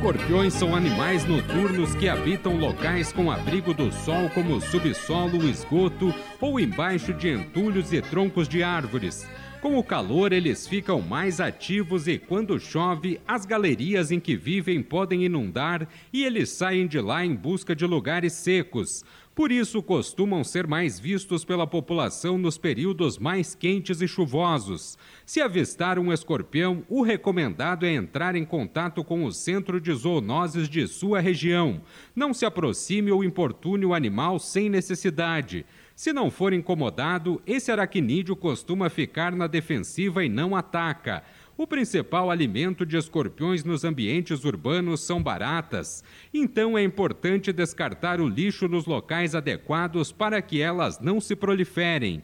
[0.00, 6.58] Escorpiões são animais noturnos que habitam locais com abrigo do sol, como subsolo, esgoto ou
[6.58, 9.28] embaixo de entulhos e troncos de árvores.
[9.60, 14.82] Com o calor, eles ficam mais ativos e, quando chove, as galerias em que vivem
[14.82, 19.04] podem inundar e eles saem de lá em busca de lugares secos.
[19.34, 24.98] Por isso, costumam ser mais vistos pela população nos períodos mais quentes e chuvosos.
[25.26, 30.70] Se avistar um escorpião, o recomendado é entrar em contato com o centro de zoonoses
[30.70, 31.82] de sua região.
[32.16, 35.66] Não se aproxime ou importune o animal sem necessidade.
[36.00, 41.22] Se não for incomodado, esse aracnídeo costuma ficar na defensiva e não ataca.
[41.58, 48.26] O principal alimento de escorpiões nos ambientes urbanos são baratas, então é importante descartar o
[48.26, 52.22] lixo nos locais adequados para que elas não se proliferem.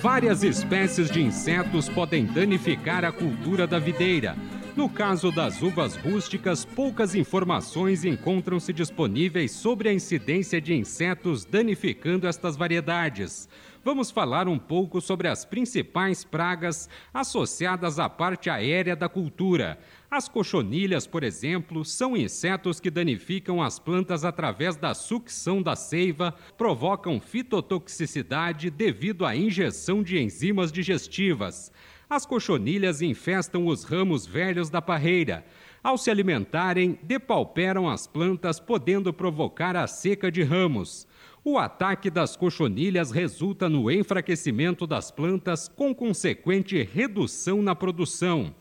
[0.00, 4.36] Várias espécies de insetos podem danificar a cultura da videira.
[4.76, 12.26] No caso das uvas rústicas, poucas informações encontram-se disponíveis sobre a incidência de insetos danificando
[12.26, 13.48] estas variedades
[13.82, 19.78] vamos falar um pouco sobre as principais pragas associadas à parte aérea da cultura.
[20.10, 26.34] As cochonilhas, por exemplo, são insetos que danificam as plantas através da sucção da seiva,
[26.58, 31.72] provocam fitotoxicidade devido à injeção de enzimas digestivas.
[32.10, 35.46] As cochonilhas infestam os ramos velhos da parreira.
[35.80, 41.06] Ao se alimentarem, depauperam as plantas, podendo provocar a seca de ramos.
[41.44, 48.52] O ataque das cochonilhas resulta no enfraquecimento das plantas, com consequente redução na produção.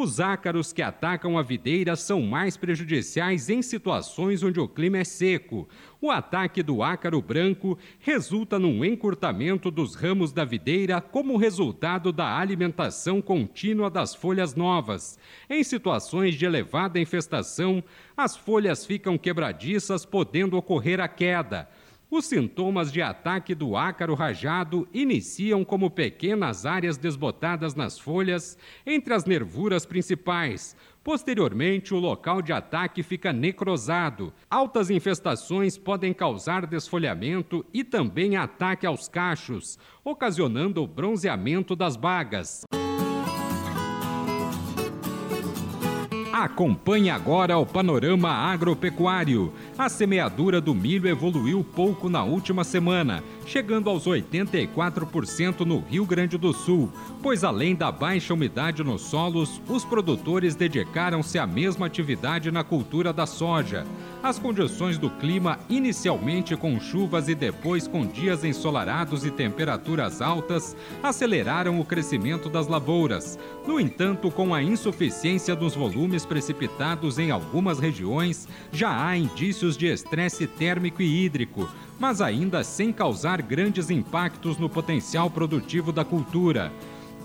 [0.00, 5.02] Os ácaros que atacam a videira são mais prejudiciais em situações onde o clima é
[5.02, 5.68] seco.
[6.00, 12.38] O ataque do ácaro branco resulta num encurtamento dos ramos da videira como resultado da
[12.38, 15.18] alimentação contínua das folhas novas.
[15.50, 17.82] Em situações de elevada infestação,
[18.16, 21.68] as folhas ficam quebradiças, podendo ocorrer a queda.
[22.10, 29.12] Os sintomas de ataque do ácaro rajado iniciam como pequenas áreas desbotadas nas folhas entre
[29.12, 30.74] as nervuras principais.
[31.04, 34.32] Posteriormente, o local de ataque fica necrosado.
[34.48, 42.62] Altas infestações podem causar desfolhamento e também ataque aos cachos, ocasionando o bronzeamento das bagas.
[46.40, 49.52] Acompanhe agora o panorama agropecuário.
[49.76, 56.36] A semeadura do milho evoluiu pouco na última semana, chegando aos 84% no Rio Grande
[56.36, 56.92] do Sul,
[57.22, 63.10] pois além da baixa umidade nos solos, os produtores dedicaram-se à mesma atividade na cultura
[63.10, 63.86] da soja.
[64.22, 70.76] As condições do clima, inicialmente com chuvas e depois com dias ensolarados e temperaturas altas,
[71.02, 73.38] aceleraram o crescimento das lavouras.
[73.66, 79.86] No entanto, com a insuficiência dos volumes precipitados em algumas regiões, já há indícios de
[79.86, 81.66] estresse térmico e hídrico,
[81.98, 86.72] mas ainda sem causar grandes impactos no potencial produtivo da cultura.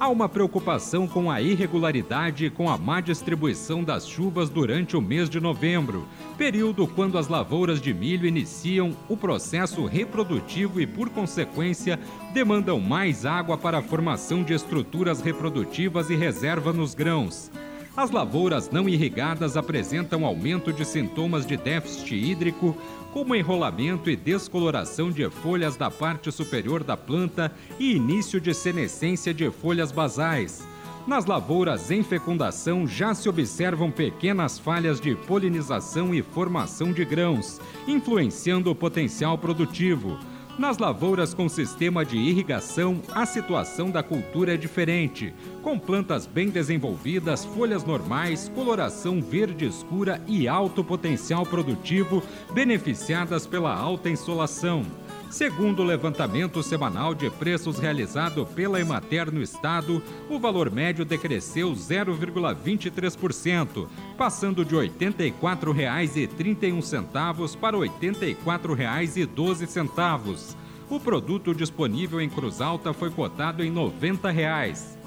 [0.00, 5.00] Há uma preocupação com a irregularidade e com a má distribuição das chuvas durante o
[5.02, 6.08] mês de novembro,
[6.38, 12.00] período quando as lavouras de milho iniciam o processo reprodutivo e, por consequência,
[12.32, 17.50] demandam mais água para a formação de estruturas reprodutivas e reserva nos grãos.
[17.96, 22.76] As lavouras não irrigadas apresentam aumento de sintomas de déficit hídrico,
[23.12, 29.34] como enrolamento e descoloração de folhas da parte superior da planta e início de senescência
[29.34, 30.64] de folhas basais.
[31.04, 37.60] Nas lavouras em fecundação já se observam pequenas falhas de polinização e formação de grãos,
[37.88, 40.16] influenciando o potencial produtivo.
[40.60, 46.50] Nas lavouras com sistema de irrigação, a situação da cultura é diferente, com plantas bem
[46.50, 52.22] desenvolvidas, folhas normais, coloração verde escura e alto potencial produtivo,
[52.52, 54.84] beneficiadas pela alta insolação.
[55.30, 61.70] Segundo o levantamento semanal de preços realizado pela Emater no estado, o valor médio decresceu
[61.70, 63.86] 0,23%,
[64.18, 70.56] passando de R$ 84,31 para R$ 84,12.
[70.90, 74.98] O produto disponível em Cruz Alta foi cotado em 90 reais.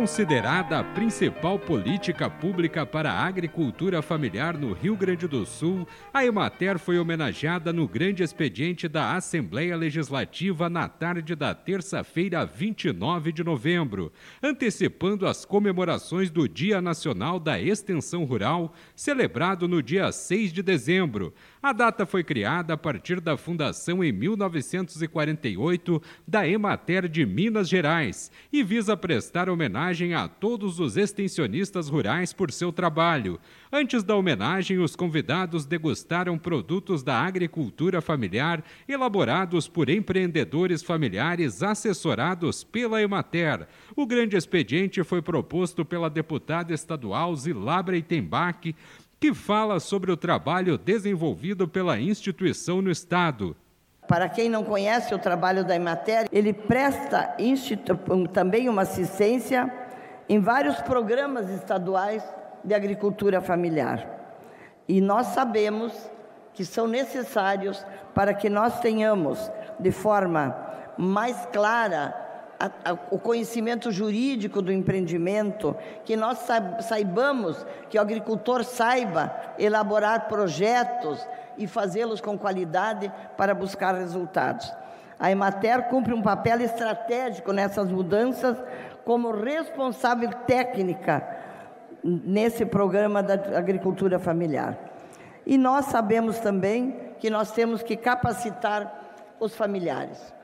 [0.00, 6.24] Considerada a principal política pública para a agricultura familiar no Rio Grande do Sul, a
[6.24, 13.44] Emater foi homenageada no grande expediente da Assembleia Legislativa na tarde da terça-feira, 29 de
[13.44, 14.10] novembro,
[14.42, 21.34] antecipando as comemorações do Dia Nacional da Extensão Rural, celebrado no dia 6 de dezembro.
[21.62, 28.32] A data foi criada a partir da fundação em 1948 da Emater de Minas Gerais
[28.50, 33.38] e visa prestar homenagem a todos os extensionistas rurais por seu trabalho.
[33.70, 42.64] Antes da homenagem, os convidados degustaram produtos da agricultura familiar elaborados por empreendedores familiares assessorados
[42.64, 43.68] pela Emater.
[43.94, 48.74] O grande expediente foi proposto pela deputada estadual Zilabra Itembach,
[49.20, 53.54] que fala sobre o trabalho desenvolvido pela instituição no Estado.
[54.08, 57.36] Para quem não conhece o trabalho da Emater, ele presta
[58.32, 59.70] também uma assistência
[60.26, 62.24] em vários programas estaduais
[62.64, 64.08] de agricultura familiar.
[64.88, 65.92] E nós sabemos
[66.54, 67.84] que são necessários
[68.14, 69.38] para que nós tenhamos
[69.78, 70.56] de forma
[70.96, 72.29] mais clara
[72.60, 75.74] a, a, o conhecimento jurídico do empreendimento,
[76.04, 76.46] que nós
[76.80, 81.26] saibamos, que o agricultor saiba elaborar projetos
[81.56, 84.70] e fazê-los com qualidade para buscar resultados.
[85.18, 88.56] A Emater cumpre um papel estratégico nessas mudanças
[89.06, 91.26] como responsável técnica
[92.04, 94.78] nesse programa da agricultura familiar.
[95.46, 100.39] E nós sabemos também que nós temos que capacitar os familiares.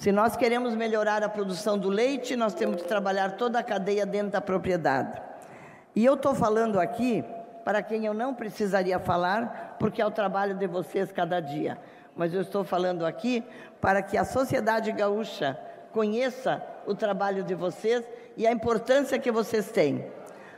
[0.00, 4.06] Se nós queremos melhorar a produção do leite, nós temos que trabalhar toda a cadeia
[4.06, 5.20] dentro da propriedade.
[5.94, 7.22] E eu estou falando aqui
[7.66, 11.76] para quem eu não precisaria falar, porque é o trabalho de vocês cada dia.
[12.16, 13.44] Mas eu estou falando aqui
[13.78, 15.60] para que a sociedade gaúcha
[15.92, 18.02] conheça o trabalho de vocês
[18.38, 20.06] e a importância que vocês têm.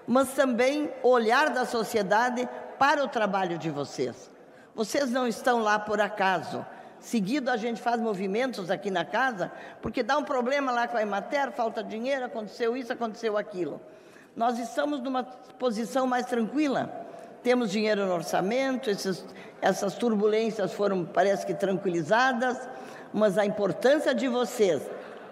[0.06, 2.48] Mas também olhar da sociedade
[2.78, 4.30] para o trabalho de vocês.
[4.72, 6.64] Vocês não estão lá por acaso.
[7.02, 9.50] Seguido a gente faz movimentos aqui na casa,
[9.82, 13.81] porque dá um problema lá com a Emater, falta dinheiro, aconteceu isso, aconteceu aquilo.
[14.37, 16.90] Nós estamos numa posição mais tranquila.
[17.43, 19.26] Temos dinheiro no orçamento, esses,
[19.60, 22.56] essas turbulências foram, parece que, tranquilizadas,
[23.12, 24.81] mas a importância de vocês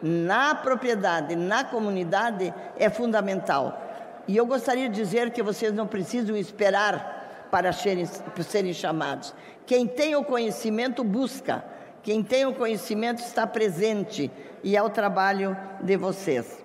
[0.02, 3.80] na propriedade, na comunidade, é fundamental.
[4.26, 7.19] E eu gostaria de dizer que vocês não precisam esperar
[7.50, 9.34] para serem, para serem chamados.
[9.66, 11.64] Quem tem o conhecimento busca,
[12.02, 14.30] quem tem o conhecimento está presente
[14.62, 16.62] e é o trabalho de vocês.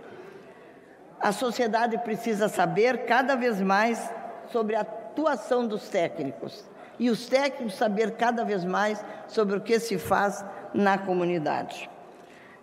[1.19, 4.11] A sociedade precisa saber cada vez mais
[4.51, 6.63] sobre a atuação dos técnicos
[6.99, 11.89] e os técnicos saber cada vez mais sobre o que se faz na comunidade.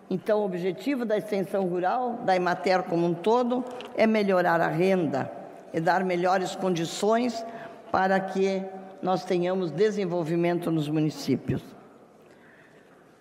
[0.09, 3.63] Então, o objetivo da extensão rural, da Emater como um todo,
[3.95, 5.31] é melhorar a renda
[5.73, 7.43] e dar melhores condições
[7.93, 8.59] para que
[9.03, 11.61] nós tenhamos desenvolvimento nos municípios.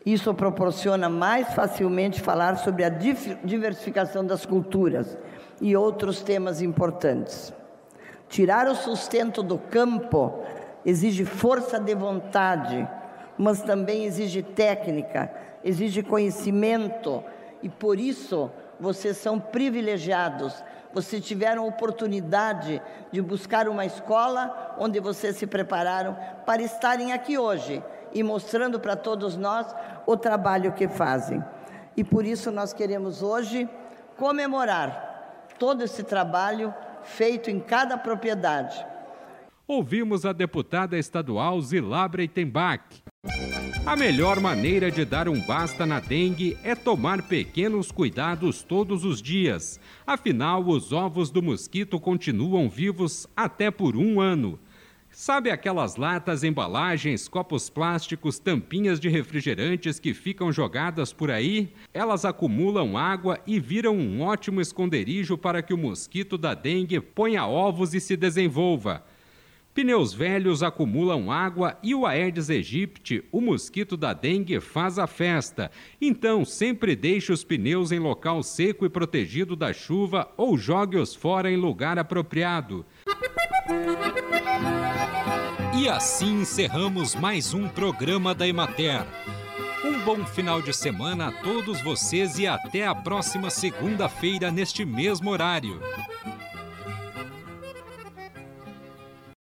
[0.05, 5.19] Isso proporciona mais facilmente falar sobre a diversificação das culturas
[5.61, 7.53] e outros temas importantes.
[8.31, 10.43] Tirar o sustento do campo
[10.87, 12.89] exige força de vontade,
[13.37, 15.31] mas também exige técnica,
[15.63, 17.23] exige conhecimento,
[17.63, 18.51] e por isso
[18.83, 20.63] vocês são privilegiados
[20.93, 27.83] vocês tiveram oportunidade de buscar uma escola onde vocês se prepararam para estarem aqui hoje
[28.13, 29.75] e mostrando para todos nós
[30.07, 31.43] o trabalho que fazem.
[31.97, 33.69] E por isso nós queremos hoje
[34.17, 38.85] comemorar todo esse trabalho feito em cada propriedade.
[39.67, 43.03] Ouvimos a deputada estadual Zilabra Itembach.
[43.85, 49.21] A melhor maneira de dar um basta na dengue é tomar pequenos cuidados todos os
[49.21, 49.81] dias.
[50.07, 54.57] Afinal, os ovos do mosquito continuam vivos até por um ano.
[55.11, 61.73] Sabe aquelas latas, embalagens, copos plásticos, tampinhas de refrigerantes que ficam jogadas por aí?
[61.93, 67.45] Elas acumulam água e viram um ótimo esconderijo para que o mosquito da dengue ponha
[67.45, 69.05] ovos e se desenvolva.
[69.75, 75.71] Pneus velhos acumulam água e o Aedes aegypti, o mosquito da dengue, faz a festa.
[75.99, 81.51] Então, sempre deixe os pneus em local seco e protegido da chuva ou jogue-os fora
[81.51, 82.85] em lugar apropriado.
[85.75, 89.07] E assim encerramos mais um programa da Emater.
[89.83, 95.31] Um bom final de semana a todos vocês e até a próxima segunda-feira neste mesmo
[95.31, 95.81] horário.